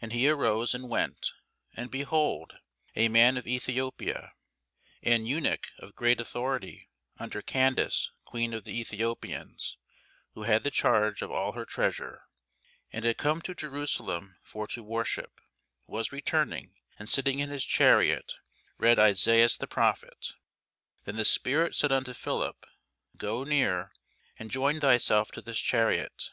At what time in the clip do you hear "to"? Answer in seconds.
13.42-13.54, 14.66-14.82, 25.30-25.40